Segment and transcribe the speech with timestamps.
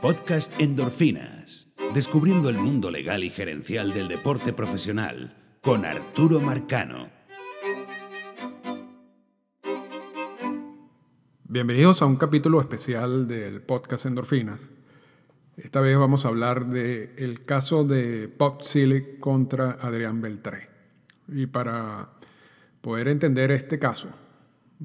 [0.00, 1.68] Podcast Endorfinas.
[1.92, 7.10] Descubriendo el mundo legal y gerencial del deporte profesional con Arturo Marcano.
[11.44, 14.70] Bienvenidos a un capítulo especial del podcast Endorfinas.
[15.58, 18.62] Esta vez vamos a hablar del el caso de Pop
[19.20, 20.68] contra Adrián Beltré.
[21.28, 22.08] Y para
[22.80, 24.08] poder entender este caso,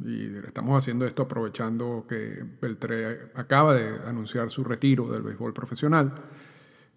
[0.03, 6.13] y estamos haciendo esto aprovechando que Beltré acaba de anunciar su retiro del béisbol profesional,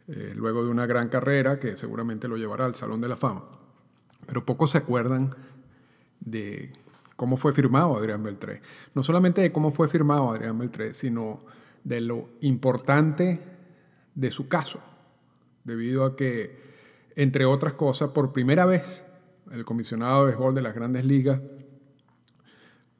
[0.08, 3.44] eh, luego de una gran carrera que seguramente lo llevará al Salón de la Fama.
[4.26, 5.34] Pero pocos se acuerdan
[6.20, 6.72] de
[7.14, 8.62] cómo fue firmado Adrián Beltré.
[8.94, 11.40] No solamente de cómo fue firmado Adrián Beltré, sino
[11.84, 13.40] de lo importante
[14.14, 14.80] de su caso,
[15.62, 16.58] debido a que,
[17.14, 19.04] entre otras cosas, por primera vez
[19.52, 21.40] el comisionado de béisbol de las grandes ligas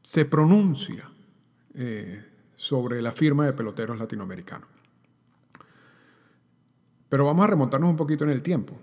[0.03, 1.11] se pronuncia
[1.75, 2.25] eh,
[2.57, 4.69] sobre la firma de peloteros latinoamericanos.
[7.09, 8.77] Pero vamos a remontarnos un poquito en el tiempo.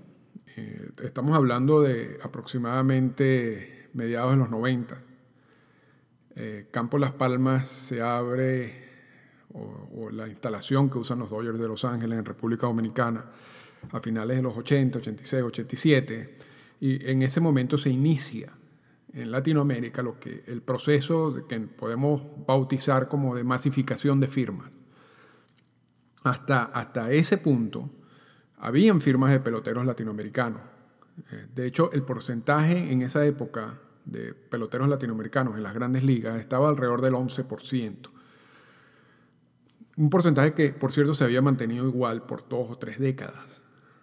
[0.55, 4.97] Eh, estamos hablando de aproximadamente mediados de los 90.
[6.37, 8.83] Eh, Campo Las Palmas se abre,
[9.53, 13.25] o, o, la instalación que usan los Dodgers de Los Ángeles en República Dominicana,
[13.91, 16.37] a finales de los 80, 86, 87,
[16.81, 18.51] y en ese momento se inicia
[19.15, 24.69] en Latinoamérica lo que el proceso que podemos bautizar como de masificación de firmas.
[26.23, 27.89] Hasta, hasta ese punto
[28.57, 30.61] habían firmas de peloteros latinoamericanos.
[31.31, 36.37] Eh, de hecho, el porcentaje en esa época de peloteros latinoamericanos en las grandes ligas
[36.39, 38.09] estaba alrededor del 11%.
[39.97, 43.61] Un porcentaje que, por cierto, se había mantenido igual por dos o tres décadas.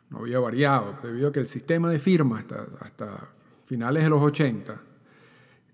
[0.08, 3.30] No había variado, debido a que el sistema de firmas hasta, hasta
[3.66, 4.91] finales de los 80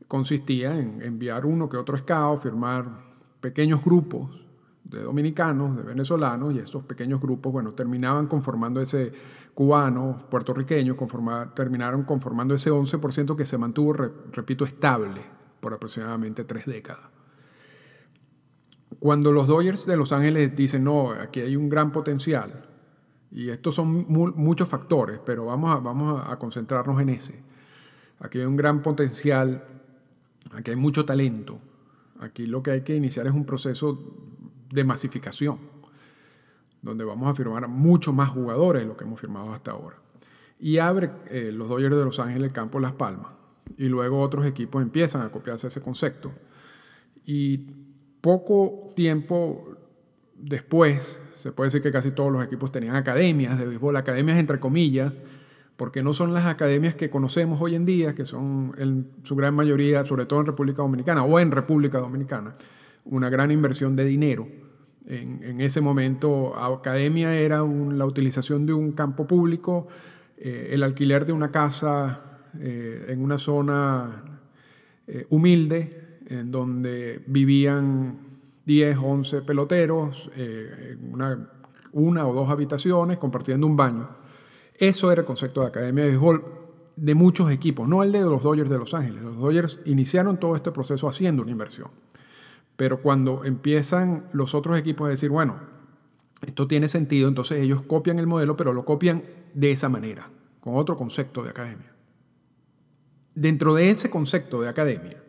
[0.08, 2.86] consistía en enviar uno que otro scout, firmar
[3.40, 4.30] pequeños grupos
[4.82, 9.12] de dominicanos, de venezolanos, y estos pequeños grupos, bueno, terminaban conformando ese
[9.52, 10.96] cubano, puertorriqueños,
[11.54, 15.20] terminaron conformando ese 11% que se mantuvo, repito, estable
[15.60, 17.04] por aproximadamente tres décadas.
[18.98, 22.64] Cuando los Dodgers de Los Ángeles dicen, no, aquí hay un gran potencial,
[23.30, 27.42] y estos son muchos factores, pero vamos a, vamos a concentrarnos en ese.
[28.20, 29.77] Aquí hay un gran potencial
[30.52, 31.58] Aquí hay mucho talento.
[32.20, 33.98] Aquí lo que hay que iniciar es un proceso
[34.70, 35.58] de masificación,
[36.82, 39.96] donde vamos a firmar muchos más jugadores de lo que hemos firmado hasta ahora.
[40.60, 43.32] Y abre eh, los Dodgers de Los Ángeles el campo Las Palmas.
[43.76, 46.32] Y luego otros equipos empiezan a copiarse ese concepto.
[47.24, 47.58] Y
[48.20, 49.76] poco tiempo
[50.34, 54.58] después, se puede decir que casi todos los equipos tenían academias de béisbol, academias entre
[54.58, 55.12] comillas,
[55.78, 59.54] porque no son las academias que conocemos hoy en día, que son en su gran
[59.54, 62.56] mayoría, sobre todo en República Dominicana o en República Dominicana,
[63.04, 64.48] una gran inversión de dinero.
[65.06, 69.86] En, ese momento, academia era la utilización de un campo público,
[70.36, 74.40] eh, el alquiler de una casa eh, en una zona
[75.06, 78.18] eh, humilde, en donde vivían
[78.66, 80.28] 10, 11 peloteros,
[81.12, 81.48] una,
[81.92, 84.18] una o dos habitaciones, compartiendo un baño
[84.78, 86.44] eso era el concepto de academia de béisbol
[86.96, 89.22] de muchos equipos, no el de los Dodgers de Los Ángeles.
[89.22, 91.90] Los Dodgers iniciaron todo este proceso haciendo una inversión.
[92.76, 95.60] Pero cuando empiezan los otros equipos a decir, bueno,
[96.46, 99.24] esto tiene sentido, entonces ellos copian el modelo, pero lo copian
[99.54, 100.30] de esa manera,
[100.60, 101.92] con otro concepto de academia.
[103.34, 105.22] Dentro de ese concepto de academia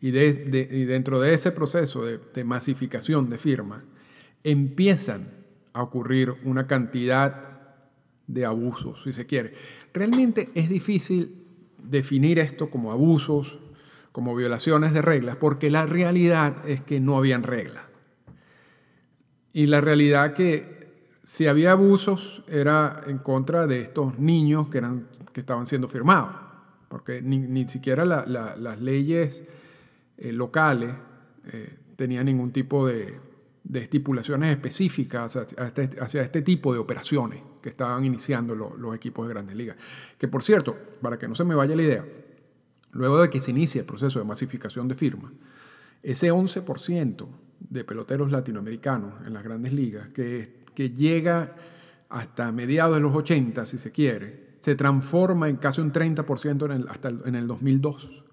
[0.00, 3.82] y, dentro de ese proceso de, de masificación de firmas,
[4.44, 5.30] empiezan
[5.72, 7.53] a ocurrir una cantidad
[8.26, 9.54] de abusos, si se quiere.
[9.92, 11.44] Realmente es difícil
[11.82, 13.58] definir esto como abusos,
[14.12, 17.84] como violaciones de reglas, porque la realidad es que no habían reglas.
[19.52, 20.74] Y la realidad que
[21.22, 26.36] si había abusos era en contra de estos niños que, eran, que estaban siendo firmados,
[26.88, 29.44] porque ni, siquiera las leyes
[30.16, 30.92] eh, locales
[31.52, 33.18] eh, tenían ningún tipo de,
[33.64, 39.26] de estipulaciones específicas hacia este, hacia este, tipo de operaciones que estaban iniciando los equipos
[39.26, 39.76] de grandes ligas.
[40.18, 42.04] Que por cierto, para que no se me vaya la idea,
[42.92, 45.32] luego de que se inicie el proceso de masificación de firmas,
[46.02, 47.26] ese 11%
[47.60, 51.56] de peloteros latinoamericanos en las grandes ligas, que, que llega
[52.10, 56.70] hasta mediados de los 80, si se quiere, se transforma en casi un 30% en
[56.70, 58.23] el, hasta en el 2002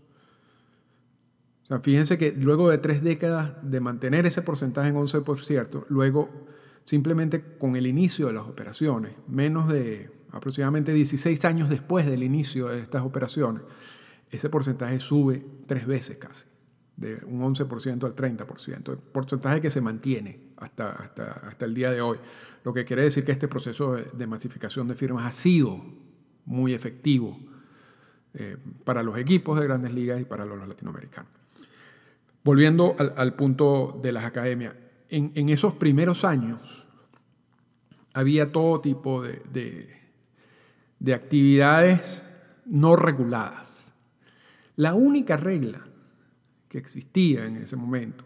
[1.79, 6.29] fíjense que luego de tres décadas de mantener ese porcentaje en 11%, luego
[6.83, 12.67] simplemente con el inicio de las operaciones, menos de aproximadamente 16 años después del inicio
[12.67, 13.63] de estas operaciones,
[14.29, 16.45] ese porcentaje sube tres veces casi,
[16.95, 21.91] de un 11% al 30%, el porcentaje que se mantiene hasta, hasta, hasta el día
[21.91, 22.17] de hoy.
[22.63, 25.83] Lo que quiere decir que este proceso de, masificación de firmas ha sido
[26.45, 27.37] muy efectivo
[28.33, 31.40] eh, para los equipos de grandes ligas y para los latinoamericanos.
[32.43, 34.75] Volviendo al, punto de las academias,
[35.09, 36.87] en, esos primeros años
[38.13, 39.89] había todo tipo de,
[40.99, 42.25] de actividades
[42.65, 43.91] no reguladas.
[44.75, 45.85] La única regla
[46.67, 48.25] que existía en ese momento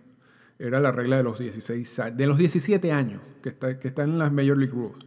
[0.59, 4.17] era la regla de los 16 de los 17 años que está, que está en
[4.17, 5.03] las Major League Rules.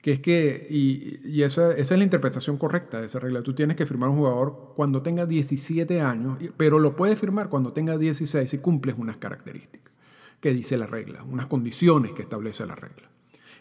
[0.00, 3.42] Que es que, y, esa, esa, es la interpretación correcta de esa regla.
[3.42, 7.72] Tú tienes que firmar un jugador cuando tenga 17 años, pero lo puedes firmar cuando
[7.72, 9.92] tenga 16 si cumples unas características
[10.40, 13.08] que dice la regla, unas condiciones que establece la regla.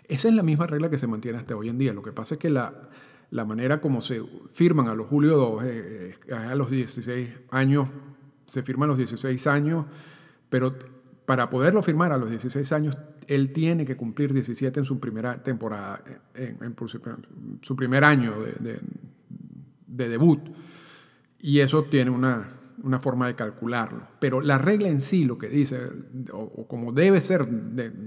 [0.08, 1.94] Esa es la misma regla que se mantiene hasta hoy en día.
[1.94, 2.90] Lo que pasa es que la,
[3.32, 7.88] la manera como se firman a los Julio 2, eh, eh, a los 16 años,
[8.46, 9.86] se firman a los 16 años,
[10.50, 10.76] pero
[11.26, 12.98] para poderlo firmar a los 16 años,
[13.28, 16.04] él tiene que cumplir 17 en su primera temporada,
[16.36, 16.76] en,
[17.62, 18.80] su primer año de,
[20.08, 20.40] debut.
[21.40, 22.48] Y eso tiene una,
[23.00, 24.08] forma de calcularlo.
[24.20, 25.80] Pero la regla en sí, lo que dice,
[26.32, 27.48] o, como debe ser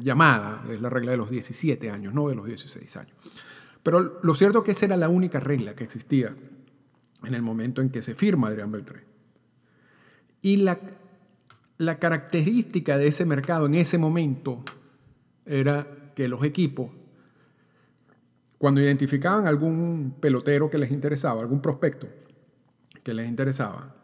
[0.01, 3.15] llamada, es la regla de los 17 años, no de los 16 años.
[3.83, 6.35] Pero lo cierto es que esa era la única regla que existía
[7.25, 9.05] en el momento en que se firma Adrián Beltré.
[10.43, 10.79] Y la
[11.81, 14.63] la característica de ese mercado en ese momento
[15.51, 16.91] era que los equipos,
[18.59, 22.09] cuando identificaban algún pelotero que les interesaba, algún prospecto
[23.03, 23.95] que les interesaba,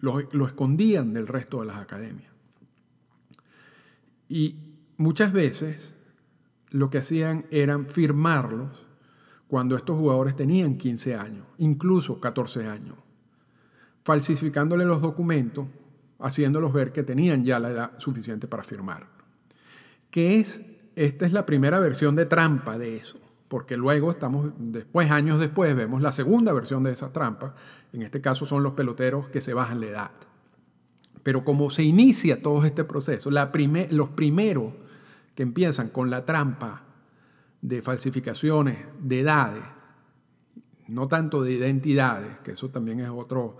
[0.00, 2.32] lo, escondían del resto de las academias.
[4.28, 4.56] Y
[4.96, 5.94] muchas veces
[6.70, 8.86] lo que hacían eran firmarlos
[9.48, 12.96] cuando estos jugadores tenían 15 años, incluso 14 años,
[14.04, 15.66] falsificándole los documentos
[16.20, 19.06] haciéndolos ver que tenían ya la edad suficiente para firmar.
[20.10, 20.62] Que es,
[21.04, 23.18] esta es la primera versión de trampa de eso,
[23.48, 27.54] porque luego estamos, después, años después, vemos la segunda versión de esa trampa,
[27.92, 30.10] en este caso son los peloteros que se bajan la edad.
[31.22, 34.72] Pero como se inicia todo este proceso, los primeros
[35.34, 36.82] que empiezan con la trampa
[37.62, 39.64] de falsificaciones de edades,
[40.88, 43.56] no tanto de identidades, que eso también es otro,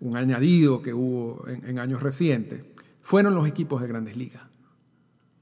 [0.00, 2.64] un añadido que hubo en, años recientes,
[3.02, 4.44] fueron los equipos de grandes ligas.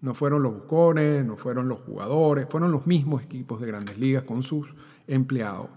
[0.00, 4.23] No fueron los bucones, no fueron los jugadores, fueron los mismos equipos de grandes ligas
[4.23, 4.75] con sus
[5.06, 5.69] empleados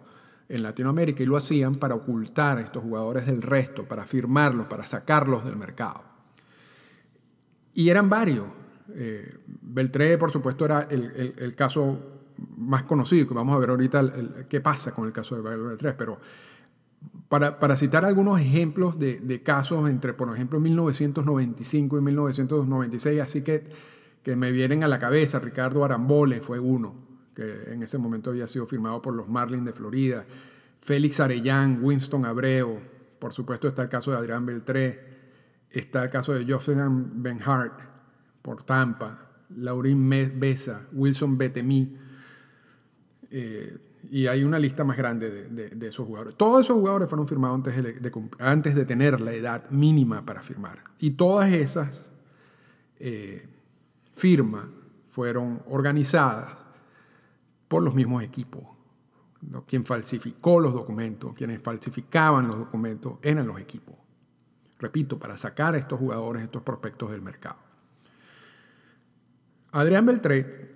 [0.48, 4.86] en Latinoamérica y lo hacían para ocultar a estos jugadores del resto, para firmarlos, para
[4.86, 6.04] sacarlos del mercado.
[7.74, 8.46] Y eran varios.
[8.94, 12.00] Eh, Beltré, por supuesto, era el, caso
[12.58, 14.14] más conocido, que vamos a ver ahorita
[14.50, 16.20] qué pasa con el caso de Beltré, pero
[17.30, 23.64] para, citar algunos ejemplos de, casos entre, por ejemplo, 1995 y 1996, así que,
[24.24, 26.96] que me vienen a la cabeza, Ricardo Arambole fue uno,
[27.36, 30.26] que en ese momento había sido firmado por los Marlins de Florida,
[30.82, 32.80] Félix Arellán, Winston Abreu,
[33.20, 35.12] por supuesto está el caso de Adrián Beltré,
[35.70, 37.80] está el caso de Jocelyn Benhart
[38.42, 41.98] por Tampa, Laurín Besa, Wilson Betemí,
[43.30, 43.78] eh,
[44.10, 46.36] y hay una lista más grande de, esos jugadores.
[46.36, 50.84] Todos esos jugadores fueron firmados antes de, antes de tener la edad mínima para firmar.
[51.00, 52.10] Y todas esas
[53.00, 53.48] eh,
[55.10, 56.58] fueron organizadas
[57.68, 58.64] por los mismos equipos.
[59.66, 63.96] Quien falsificó los documentos, quienes falsificaban los documentos, eran los equipos.
[64.78, 67.58] Repito, para sacar a estos jugadores, estos prospectos del mercado.
[69.72, 70.72] Adrián Beltré,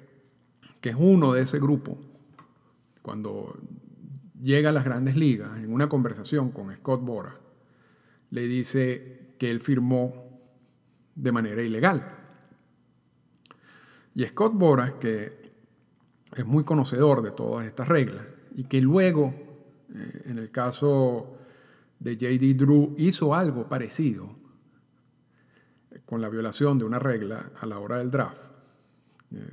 [0.81, 1.99] que es uno de ese grupo,
[3.01, 3.57] cuando
[4.41, 7.35] llega a las grandes ligas, en una conversación con Scott Bora,
[8.31, 10.39] le dice que él firmó
[11.13, 12.25] de manera ilegal.
[14.15, 15.51] Y Scott Bora, que
[16.34, 19.34] es muy conocedor de todas estas reglas, y que luego,
[19.93, 21.38] eh, en el caso
[22.00, 24.34] de JD Drew, hizo algo parecido
[26.05, 28.41] con la violación de una regla a la hora del draft,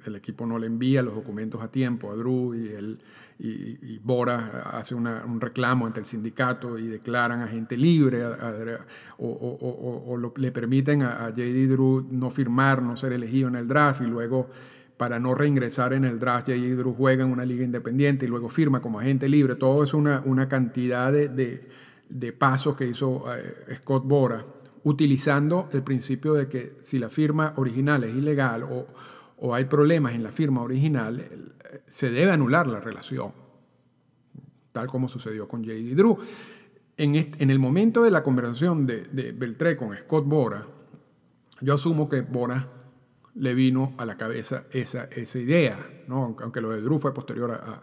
[0.06, 2.98] el equipo no le envía los documentos a tiempo a Drew y, él,
[3.38, 8.22] y, Bora hace un reclamo ante el sindicato y declaran a gente libre
[9.18, 14.06] o, le permiten a, JD Drew no firmar, no ser elegido en el draft y
[14.06, 14.48] luego
[14.96, 18.48] para no reingresar en el draft, JD Drew juega en una liga independiente y luego
[18.48, 19.56] firma como agente libre.
[19.56, 21.28] Todo es una, una cantidad de,
[22.08, 24.44] de, pasos que hizo eh, Scott Bora
[24.84, 28.86] utilizando el principio de que si la firma original es ilegal o
[29.44, 31.20] o hay problemas en la firma original,
[31.88, 33.32] se debe anular la relación,
[34.70, 35.96] tal como sucedió con J.D.
[35.96, 36.16] Drew.
[36.96, 37.16] En,
[37.50, 40.64] el momento de la conversación de, Beltré con Scott Bora,
[41.60, 42.68] Yo asumo que Bora
[43.34, 46.36] le vino a la cabeza esa, esa idea, ¿no?
[46.40, 47.82] aunque lo de Drew fue posterior a,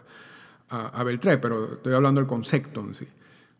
[0.98, 3.06] a, Beltré, pero estoy hablando del concepto en sí,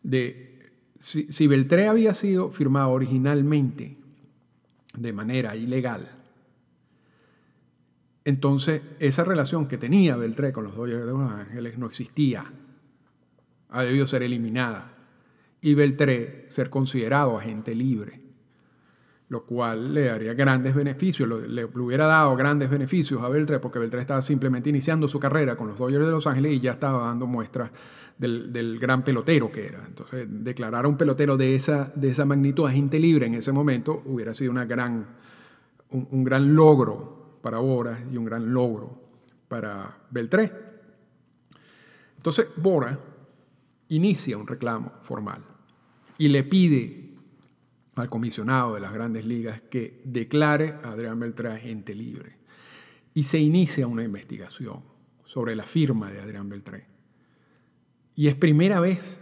[0.01, 3.95] de si, si Beltré había sido firmado originalmente
[4.97, 6.20] de manera ilegal,
[8.25, 12.45] entonces esa relación que tenía Beltré con los Dodgers de Los Ángeles no existía,
[13.69, 14.93] ha debido ser eliminada
[15.61, 18.21] y Beltré ser considerado agente libre
[19.31, 24.01] lo cual le daría grandes beneficios, le, hubiera dado grandes beneficios a Beltré, porque Beltré
[24.01, 27.27] estaba simplemente iniciando su carrera con los Dodgers de Los Ángeles y ya estaba dando
[27.27, 27.71] muestras
[28.17, 29.85] del, gran pelotero que era.
[29.87, 31.93] Entonces, declarar a un pelotero de esa,
[32.25, 35.07] magnitud agente libre en ese momento hubiera sido una gran,
[35.91, 39.01] un, gran logro para Bora y un gran logro
[39.47, 40.51] para Beltré.
[42.17, 42.99] Entonces, Bora
[43.89, 45.43] inicia un reclamo formal
[46.17, 47.11] y le pide
[47.95, 52.37] al comisionado de las grandes ligas que declare a Adrián Beltré agente libre.
[53.13, 54.83] Y se inicia una investigación
[55.25, 56.85] sobre la firma de Adrián Beltré.
[58.15, 59.19] Y es primera vez,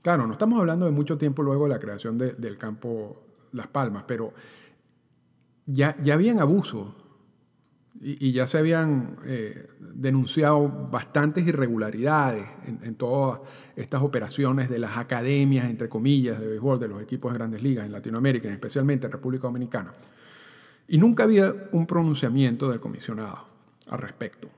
[0.00, 4.04] claro, no estamos hablando de mucho tiempo luego de la creación del campo Las Palmas,
[4.06, 4.32] pero
[5.66, 7.01] ya, ya habían abusos
[8.04, 12.44] y, ya se habían eh, denunciado bastantes irregularidades
[12.82, 13.40] en, todas
[13.76, 17.86] estas operaciones de las academias, entre comillas, de béisbol de los equipos de grandes ligas
[17.86, 19.92] en Latinoamérica, especialmente en República Dominicana.
[20.88, 23.46] Y nunca había un pronunciamiento del comisionado
[23.88, 24.48] al respecto.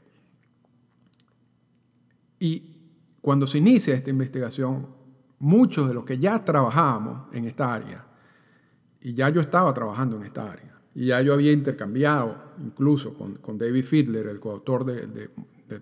[2.38, 2.74] Y
[3.20, 4.86] cuando se inicia esta investigación,
[5.38, 8.06] muchos de los que ya trabajábamos en esta área,
[9.02, 13.58] y ya yo estaba trabajando en esta área, y ya yo había intercambiado incluso con,
[13.58, 15.30] David Fiedler, el coautor de,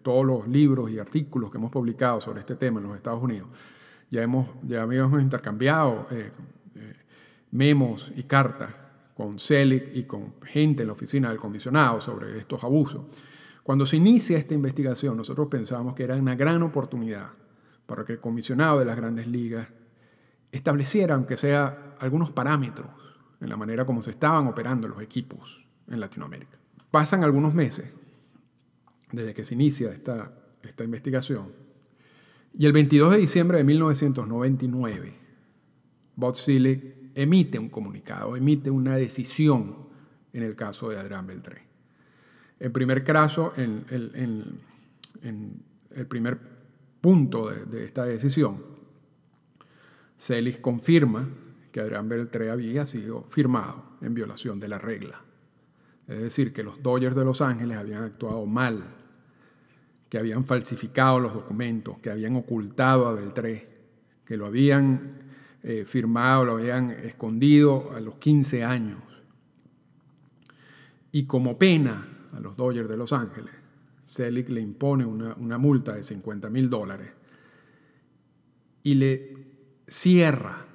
[0.02, 3.48] todos los libros y artículos que hemos publicado sobre este tema en los Estados Unidos.
[4.10, 6.30] Ya, hemos, ya habíamos intercambiado eh,
[6.76, 6.94] eh,
[7.50, 8.70] memos y cartas
[9.14, 13.02] con Selig y con gente en la oficina del comisionado sobre estos abusos.
[13.62, 17.28] Cuando se inicia esta investigación, nosotros pensábamos que era una gran oportunidad
[17.86, 19.68] para que el comisionado de las grandes ligas
[20.50, 23.01] estableciera, aunque sea, algunos parámetros
[23.42, 26.58] en la manera como se estaban operando los equipos en Latinoamérica.
[26.90, 27.90] Pasan algunos meses
[29.10, 30.32] desde que se inicia esta,
[30.62, 31.62] esta investigación
[32.56, 35.14] y el 22 de diciembre de 1999,
[36.16, 36.36] Bob
[37.14, 39.88] emite un comunicado, emite una decisión
[40.32, 41.62] en el caso de Adrián Beltré.
[42.58, 43.84] El primer caso, en,
[45.22, 46.38] el primer
[47.00, 48.62] punto de, de esta decisión,
[50.16, 51.28] Selig confirma
[51.72, 55.22] que Adrián Beltré había sido firmado en violación de la regla.
[56.06, 58.84] Es decir, que los Dodgers de Los Ángeles habían actuado mal,
[60.10, 63.68] que habían falsificado los documentos, que habían ocultado a Beltré,
[64.26, 65.18] que lo habían
[65.62, 68.98] eh, firmado, lo habían escondido a los 15 años.
[71.10, 73.52] Y como pena a los Dodgers de Los Ángeles,
[74.04, 77.10] Selig le impone una, una multa de 50 mil dólares
[78.82, 79.36] y le
[79.88, 80.66] cierra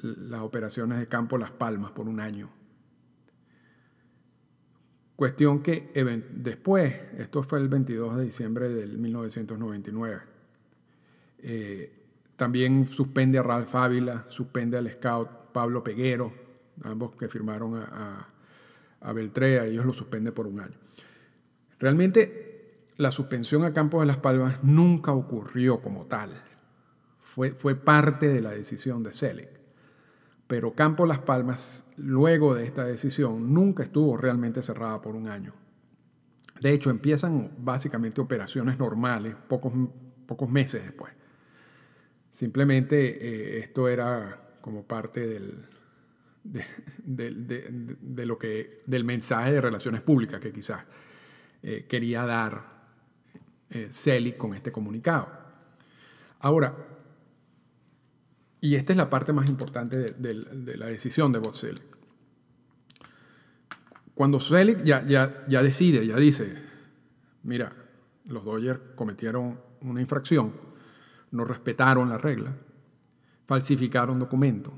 [0.00, 2.50] las operaciones de campo Las Palmas por un año.
[5.16, 5.90] Cuestión que
[6.32, 10.20] después, esto fue el 22 de diciembre del 1999,
[11.40, 11.92] eh,
[12.36, 16.32] también suspende a Ralph Ávila, suspende al scout Pablo Peguero,
[16.84, 18.28] ambos que firmaron a,
[19.00, 20.76] a, Beltré, ellos lo suspende por un año.
[21.80, 26.30] Realmente la suspensión a Campos de las Palmas nunca ocurrió como tal,
[27.20, 29.57] fue, fue parte de la decisión de Selec
[30.48, 35.52] pero Campo Las Palmas, luego de esta decisión, nunca estuvo realmente cerrada por un año.
[36.60, 39.72] De hecho, empiezan básicamente operaciones normales pocos,
[40.26, 41.12] pocos meses después.
[42.30, 45.66] Simplemente eh, esto era como parte del,
[46.42, 50.82] de, lo que, del mensaje de relaciones públicas que quizás
[51.62, 52.78] eh, quería dar
[53.70, 55.28] eh, con este comunicado.
[56.40, 56.74] Ahora,
[58.60, 61.54] y esta es la parte más importante de, la decisión de Bob.
[64.14, 65.00] Cuando Selig ya,
[65.62, 66.60] decide, ya dice,
[67.44, 67.72] mira,
[68.24, 70.52] los Dodgers cometieron una infracción,
[71.30, 72.52] no respetaron la regla,
[73.46, 74.74] falsificaron documentos,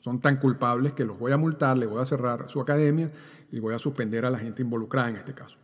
[0.00, 3.12] son tan culpables que los voy a multar, le voy a cerrar su academia
[3.52, 5.56] y voy a suspender a la gente involucrada en este caso.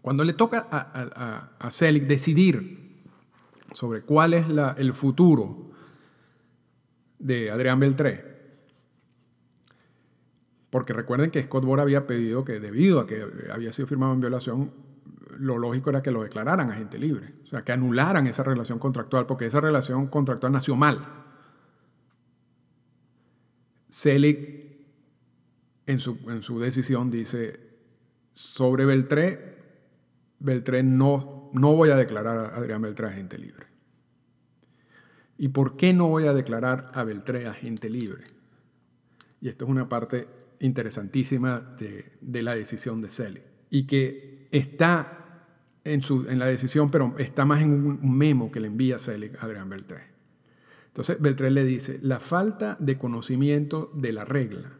[0.00, 1.70] Cuando le toca a, a,
[2.06, 3.04] decidir
[3.72, 4.46] sobre cuál es
[4.78, 5.72] el futuro
[7.18, 8.36] de Adrián Beltré.
[10.70, 14.20] Porque recuerden que Scott Bohr había pedido que debido a que había sido firmado en
[14.20, 14.72] violación,
[15.38, 17.34] lo lógico era que lo declararan agente libre.
[17.44, 21.24] O sea, que anularan esa relación contractual, porque esa relación contractual nació mal.
[23.88, 24.86] Selig
[25.86, 27.60] en su, en su decisión dice,
[28.32, 29.56] sobre Beltré,
[30.40, 33.66] Beltré no, no voy a declarar a Adrián Beltré agente libre.
[35.38, 38.24] ¿Y por qué no voy a declarar a Beltré agente libre?
[39.40, 40.28] Y esto es una parte
[40.60, 45.42] interesantísima de, la decisión de Selig y que está
[45.84, 49.68] en, la decisión, pero está más en un memo que le envía Selig a Adrián
[49.68, 50.04] Beltré.
[50.88, 54.72] Entonces Beltré le dice, la falta de conocimiento de la regla.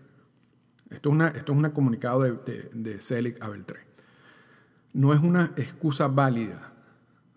[0.88, 3.80] Esto es, una, esto es un comunicado de, de, Selig a Beltré.
[4.94, 6.72] No es una excusa válida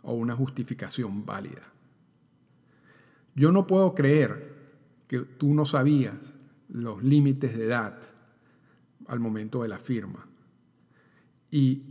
[0.03, 1.73] o una justificación válida.
[3.39, 4.53] Yo no puedo creer
[5.08, 6.34] que tú no sabías
[6.67, 7.98] los límites de edad
[9.08, 10.27] al momento de la firma.
[11.50, 11.86] Y,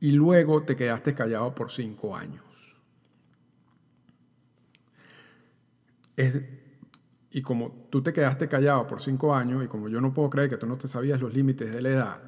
[0.00, 2.42] luego te quedaste callado por cinco años.
[7.30, 10.48] y como tú te quedaste callado por cinco años y como yo no puedo creer
[10.48, 12.22] que tú no te sabías los límites de la edad,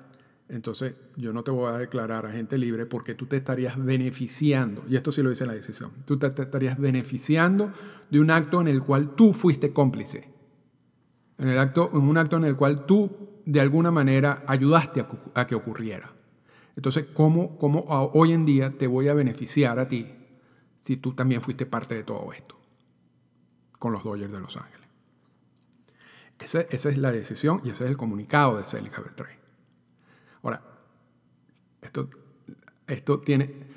[0.51, 4.97] entonces yo no te voy a declarar agente libre porque tú te estarías beneficiando, y
[4.97, 7.73] esto sí lo dice la decisión, tú te estarías beneficiando
[8.11, 10.29] de un acto en el cual tú fuiste cómplice,
[11.39, 15.47] en, el acto, en un acto en el cual tú de alguna manera ayudaste a,
[15.47, 16.13] que ocurriera.
[16.77, 20.07] Entonces, ¿cómo, ¿cómo, hoy en día te voy a beneficiar a ti
[20.79, 22.57] si tú también fuiste parte de todo esto
[23.79, 24.89] con los Dodgers de Los Ángeles?
[26.39, 29.40] Esa, es la decisión y ese es el comunicado de Celica Beltré.
[30.43, 30.63] Ahora,
[31.83, 32.09] esto,
[32.87, 33.71] esto tiene...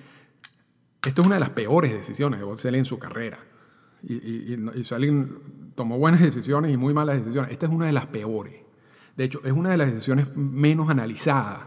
[1.06, 3.38] Esto es una de las peores decisiones de Bob en su carrera.
[4.04, 4.14] Y,
[4.54, 4.58] y,
[5.76, 7.52] tomó buenas decisiones y muy malas decisiones.
[7.52, 8.56] Esta es una de las peores.
[9.18, 11.60] De hecho, es una de las decisiones menos analizadas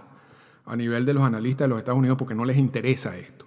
[0.65, 3.47] a nivel de los analistas de los Estados Unidos porque no les interesa esto.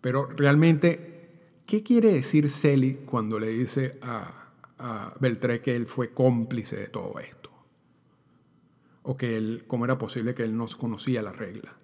[0.00, 6.12] Pero realmente, ¿qué quiere decir Celi cuando le dice a, a Beltré que él fue
[6.12, 7.43] cómplice de todo esto?
[9.04, 11.76] O que él, cómo era posible que él no conocía la regla.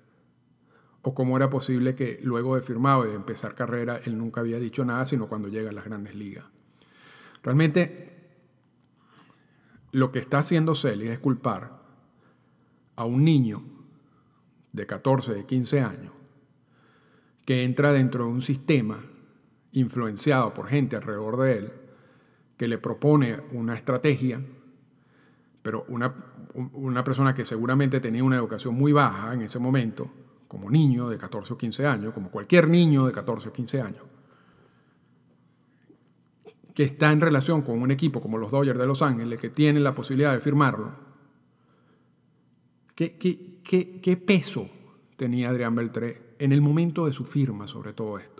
[1.02, 4.58] O cómo era posible que luego de firmado y de empezar carrera, él nunca había
[4.58, 6.44] dicho nada, sino cuando llega a las grandes ligas.
[7.42, 8.10] Realmente
[9.92, 11.80] lo que está haciendo Celia es culpar
[12.96, 13.62] a un niño
[14.72, 16.12] de 14, de 15 años
[17.44, 19.02] que entra dentro de un sistema
[19.72, 21.72] influenciado por gente alrededor de él
[22.56, 24.44] que le propone una estrategia,
[25.62, 26.14] pero una,
[26.54, 30.10] una persona que seguramente tenía una educación muy baja en ese momento,
[30.48, 34.02] como niño de 14 o 15 años, como cualquier niño de 14 o 15 años,
[36.74, 39.84] que está en relación con un equipo como los Dodgers de Los Ángeles, que tienen
[39.84, 40.92] la posibilidad de firmarlo,
[42.94, 44.68] ¿qué, qué, peso
[45.16, 48.39] tenía Adrián Beltré en el momento de su firma sobre todo esto?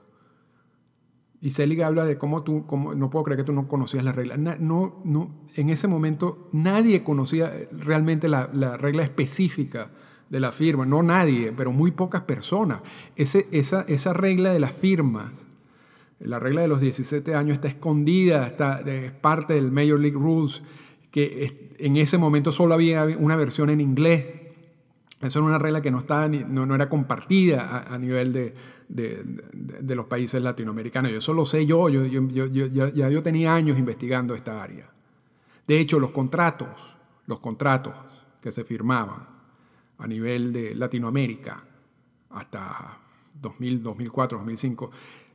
[1.43, 4.13] Y Selig habla de cómo tú, cómo, no puedo creer que tú no conocías la
[4.13, 4.37] regla.
[4.37, 9.91] No, no, en ese momento nadie conocía realmente la, la, regla específica
[10.29, 12.81] de la firma, no nadie, pero muy pocas personas.
[13.17, 15.47] Ese, esa, esa regla de las firmas
[16.21, 20.63] la regla de los 17 años está escondida, está, es parte del Major League Rules,
[21.11, 24.27] que en ese momento solo había una versión en inglés.
[25.23, 28.55] Eso era una regla que no, estaba no, no, era compartida a, nivel de,
[28.91, 29.23] de,
[29.53, 31.13] de, los países latinoamericanos.
[31.13, 34.91] Y eso lo sé yo, yo, yo, yo, ya yo tenía años investigando esta área.
[35.67, 37.95] De hecho, los contratos, los contratos
[38.41, 39.29] que se firmaban
[39.99, 41.63] a nivel de Latinoamérica
[42.31, 42.99] hasta
[43.41, 44.91] 2000, 2004, 2005,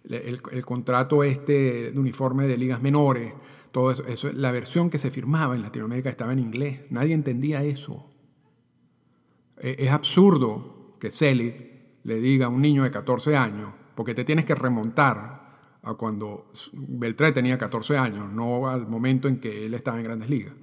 [0.10, 3.34] el, contrato este de uniforme de ligas menores,
[3.72, 6.82] todo eso, eso, la versión que se firmaba en Latinoamérica estaba en inglés.
[6.90, 8.06] Nadie entendía eso.
[9.58, 11.65] E, es, absurdo que Celi
[12.06, 16.52] le diga a un niño de 14 años, porque te tienes que remontar a cuando
[16.74, 20.54] Beltré tenía 14 años, no al momento en que él estaba en grandes ligas.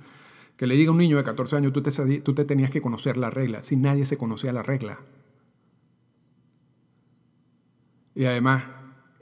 [0.56, 2.80] Que le diga a un niño de 14 años, tú te, tú te tenías que
[2.80, 5.00] conocer la regla, si nadie se conocía la regla.
[8.14, 8.62] Y además,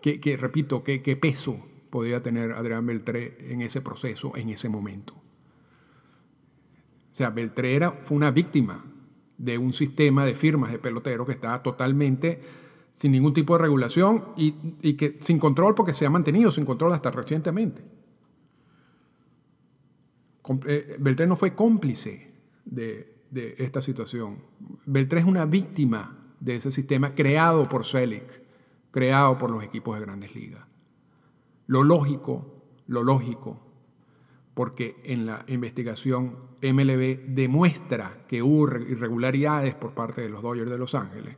[0.02, 5.14] que, repito, qué, qué peso podía tener Adrián Beltré en ese proceso, en ese momento.
[7.12, 8.89] O sea, Beltré era, fue una víctima
[9.40, 12.40] de un sistema de firmas de peloteros que estaba totalmente
[12.92, 16.66] sin ningún tipo de regulación y, y, que sin control porque se ha mantenido sin
[16.66, 17.82] control hasta recientemente.
[20.66, 22.34] Eh, Beltré no fue cómplice
[22.66, 24.38] de, de, esta situación.
[24.84, 28.24] Beltré es una víctima de ese sistema creado por Selig
[28.90, 30.66] creado por los equipos de grandes ligas.
[31.66, 33.60] Lo lógico, lo lógico,
[34.54, 40.78] porque en la investigación MLB demuestra que hubo irregularidades por parte de los Dodgers de
[40.78, 41.36] Los Ángeles,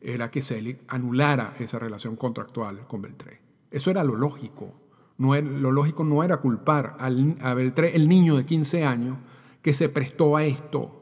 [0.00, 3.40] era que Selig anulara esa relación contractual con Beltré.
[3.70, 4.74] Eso era lo lógico.
[5.18, 9.18] No lo lógico no era culpar a Beltré, el niño de 15 años,
[9.60, 10.96] que se prestó a esto.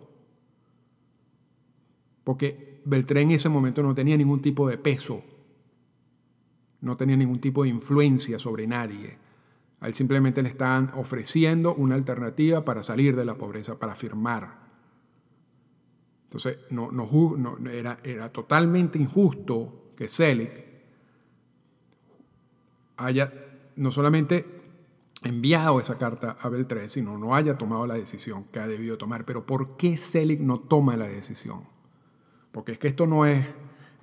[2.25, 5.23] porque Beltré en ese momento no tenía ningún tipo de peso,
[6.81, 9.19] no tenía ningún tipo de influencia sobre nadie.
[9.81, 14.69] A él simplemente le estaban ofreciendo una alternativa para salir de la pobreza, para firmar.
[16.25, 20.51] Entonces, no, no, era, era totalmente injusto que Selig
[22.97, 23.33] haya
[23.77, 24.45] no solamente
[25.23, 29.25] enviado esa carta a Beltré, sino no haya tomado la decisión que ha debido tomar.
[29.25, 31.63] Pero ¿por qué Selig no toma la decisión?
[32.53, 33.47] Porque es que esto no es,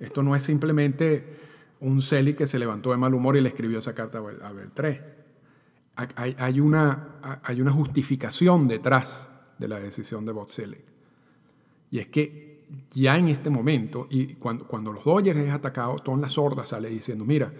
[0.00, 1.38] esto no es simplemente
[1.80, 5.15] un Selig que se levantó de mal humor y le escribió esa carta a Beltré.
[5.96, 9.28] Hay, una, hay una justificación detrás
[9.58, 10.84] de la decisión de Bob Selig.
[11.90, 16.22] Y es que ya en este momento, y cuando, cuando los Dodgers es atacado, Tom
[16.28, 17.50] Sorda sale diciendo, mira,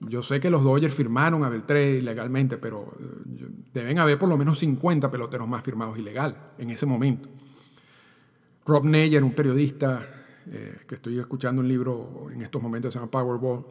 [0.00, 4.36] yo sé que los Dodgers firmaron a Beltré ilegalmente, pero eh, deben haber por lo
[4.36, 7.28] menos 50 peloteros más firmados ilegal en ese momento.
[8.66, 10.06] Rob Neyer, un periodista
[10.46, 13.64] eh, que estoy escuchando un libro en estos momentos, se llama Powerball,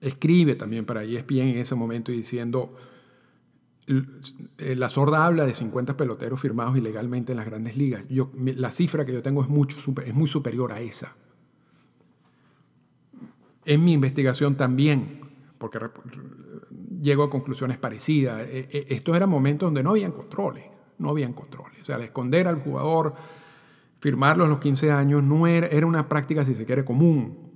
[0.00, 2.74] escribe también para ESPN en ese momento y diciendo,
[3.86, 8.04] la sorda habla de 50 peloteros firmados ilegalmente en las grandes ligas.
[8.08, 11.14] Yo, la cifra que yo tengo es, mucho, es muy superior a esa.
[13.64, 15.20] En mi investigación también
[15.58, 15.78] porque
[17.00, 18.46] llego a conclusiones parecidas.
[18.48, 20.64] E, e, estos eran momentos donde no habían controles,
[20.98, 21.80] no habían controles.
[21.82, 23.14] O sea, de esconder al jugador,
[24.00, 27.52] firmarlo a los 15 años, no era, era una práctica, si se quiere, común.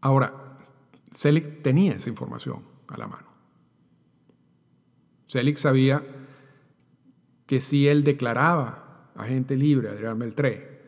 [0.00, 0.56] Ahora,
[1.12, 3.28] Selig tenía esa información a la mano.
[5.26, 6.02] Selig sabía
[7.46, 10.82] que si él declaraba agente libre a Adrián Beltré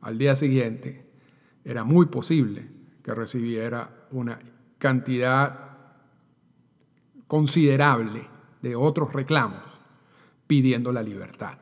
[0.00, 1.06] al día siguiente,
[1.64, 2.66] era muy posible
[3.02, 4.38] que recibiera una
[4.78, 5.76] cantidad
[7.26, 8.26] considerable
[8.62, 9.62] de otros reclamos
[10.46, 11.58] pidiendo la libertad.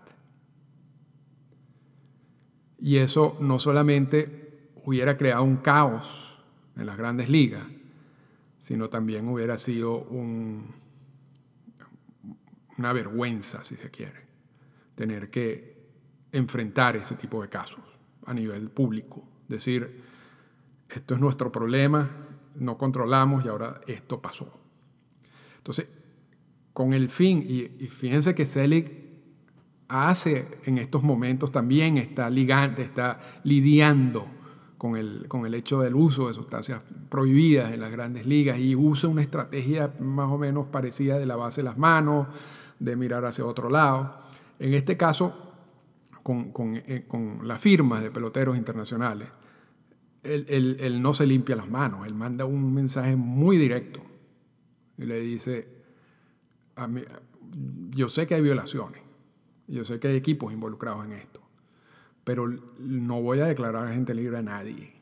[2.79, 6.41] Y eso no solamente hubiera creado un caos
[6.77, 7.65] en las grandes ligas,
[8.67, 10.75] sino también hubiera sido un,
[12.79, 14.27] una vergüenza, si se quiere,
[14.97, 15.87] tener que
[16.33, 17.79] enfrentar ese tipo de casos
[18.25, 19.23] a nivel público.
[19.47, 20.03] Decir,
[20.89, 22.11] esto es nuestro problema,
[22.57, 24.59] no controlamos y ahora esto pasó.
[25.59, 25.87] Entonces,
[26.73, 29.13] con el fin, y, fíjense que Selig
[29.87, 34.27] hace en estos momentos también está ligante, está lidiando
[34.79, 38.75] con el, con el hecho del uso de sustancias prohibidas en las grandes ligas y
[38.75, 42.29] usa una estrategia más o menos parecida de lavarse las manos,
[42.79, 44.19] de mirar hacia otro lado.
[44.59, 45.35] En este caso,
[46.23, 49.29] con, con, eh, con las firmas de peloteros internacionales,
[50.27, 54.01] él, no se limpia las manos, él manda un mensaje muy directo
[54.99, 55.69] y le dice,
[56.75, 57.03] a mí,
[57.91, 59.01] yo sé que hay violaciones,
[59.69, 61.41] yo sé que hay equipos involucrados en esto,
[62.27, 62.49] pero
[62.81, 64.93] no voy a declarar a gente libre a nadie.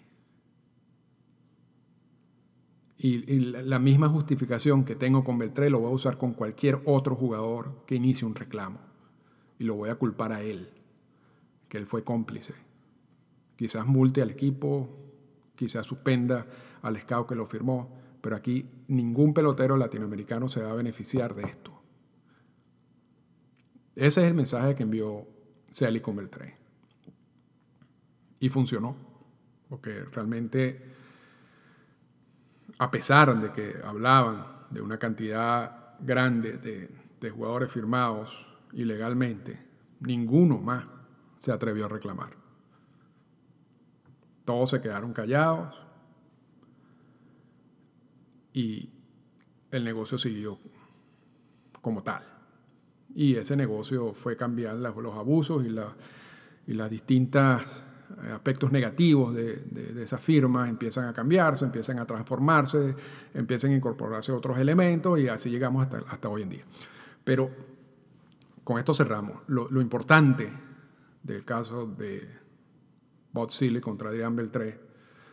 [2.99, 7.17] Y, la misma justificación que tengo con Beltré lo voy a usar con cualquier otro
[7.17, 8.79] jugador que inicie un reclamo.
[9.59, 10.69] Y lo voy a culpar a él,
[11.71, 12.53] que él fue cómplice.
[13.57, 14.91] Quizás multe al equipo,
[15.57, 16.47] quizás suspenda
[16.83, 17.89] al scout que lo firmó,
[18.21, 21.73] pero aquí ningún pelotero latinoamericano se va a beneficiar de esto.
[23.97, 25.27] Ese es el mensaje que envió
[26.03, 26.64] con Beltré.
[28.45, 28.95] Y funcionó,
[29.71, 30.79] porque realmente,
[32.79, 39.59] a pesar de que hablaban de una cantidad grande de, jugadores firmados ilegalmente,
[40.01, 40.85] ninguno más
[41.39, 42.37] se atrevió a reclamar.
[44.45, 45.81] Todos se quedaron callados
[48.53, 48.91] y
[49.71, 50.59] el negocio siguió
[51.81, 52.23] como tal.
[53.15, 55.97] Y ese negocio fue cambiar los abusos y, la,
[56.67, 57.85] y las distintas
[58.33, 62.95] aspectos negativos de, de, esa firma empiezan a cambiarse, empiezan a transformarse,
[63.35, 66.65] empiezan a incorporarse otros elementos y así llegamos hasta, hoy en día.
[67.25, 67.51] Pero
[68.63, 69.43] con esto cerramos.
[69.49, 70.53] Lo, importante
[71.23, 72.45] del caso de,
[73.33, 73.51] Bob
[73.81, 74.79] contra Adrián Beltré,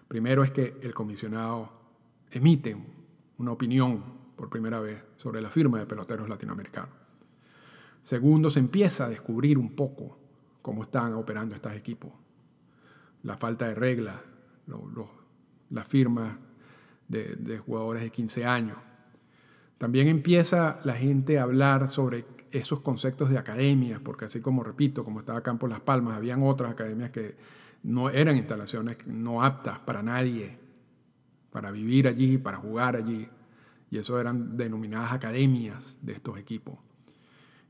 [0.07, 1.71] primero es que el comisionado
[2.31, 2.75] emite
[3.37, 4.03] una opinión
[4.35, 6.89] por primera vez sobre la firma de peloteros latinoamericanos.
[8.03, 10.17] Segundo, se empieza a descubrir un poco
[10.61, 12.11] cómo están operando estos equipos.
[13.23, 14.15] La falta de reglas,
[15.69, 16.39] la firma
[17.07, 18.77] de, de jugadores de 15 años.
[19.77, 25.03] También empieza la gente a hablar sobre esos conceptos de academias, porque así como repito,
[25.03, 27.35] como estaba Campo Las Palmas, habían otras academias que
[27.83, 30.57] no eran instalaciones no aptas para nadie,
[31.51, 33.27] para vivir allí, para jugar allí.
[33.89, 36.77] Y eso eran denominadas academias de estos equipos.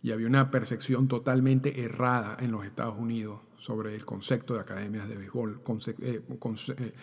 [0.04, 5.08] Y había una percepción totalmente errada en los Estados Unidos sobre el concepto de academias
[5.08, 5.62] de béisbol,
[6.02, 6.93] eh, eh,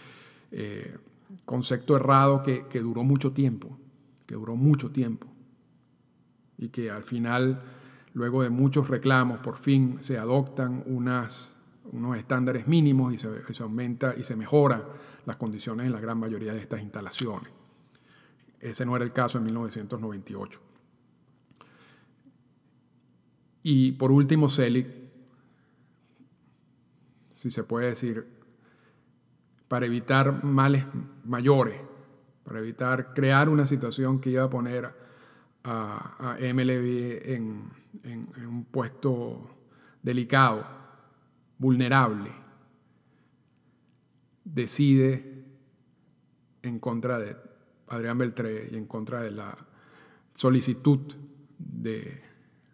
[0.50, 0.96] eh,
[1.46, 3.78] concepto errado que, que duró mucho tiempo,
[4.26, 5.26] que duró mucho tiempo.
[6.58, 7.62] Y que al final,
[8.12, 11.54] luego de muchos reclamos, por fin se adoptan unas
[11.92, 14.86] unos estándares mínimos y se, aumenta y se mejora
[15.26, 17.50] las condiciones en la gran mayoría de estas instalaciones.
[18.60, 20.60] Ese no era el caso en 1998.
[23.62, 24.86] Y por último, Selig,
[27.38, 28.26] si se puede decir,
[29.68, 30.84] para evitar males
[31.24, 31.80] mayores,
[32.42, 34.92] para evitar crear una situación que iba a poner
[35.62, 37.70] a, MLB en
[38.44, 39.54] un puesto
[40.02, 40.66] delicado
[41.58, 42.32] vulnerable,
[44.42, 45.44] decide
[46.62, 47.36] en contra de
[47.86, 49.56] Adrián Beltré y en contra de la
[50.34, 51.14] solicitud
[51.56, 52.20] de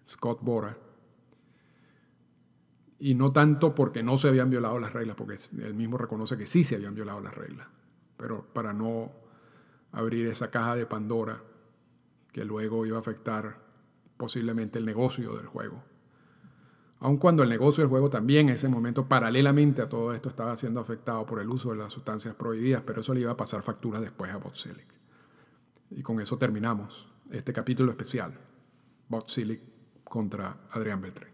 [0.06, 0.83] Scott Bora.
[2.98, 6.46] Y no tanto porque no se habían violado las reglas, porque él mismo reconoce que
[6.46, 7.66] sí se habían violado las reglas,
[8.16, 9.12] pero para no
[9.92, 11.42] abrir esa caja de Pandora
[12.32, 13.58] que luego iba a afectar
[14.16, 15.82] posiblemente el negocio del juego
[17.04, 20.56] aun cuando el negocio del juego también en ese momento, paralelamente a todo esto, estaba
[20.56, 23.62] siendo afectado por el uso de las sustancias prohibidas, pero eso le iba a pasar
[23.62, 24.86] factura después a Botsilic.
[25.90, 28.32] Y con eso terminamos este capítulo especial,
[29.10, 29.60] Botsilic
[30.02, 31.33] contra Adrián Beltré.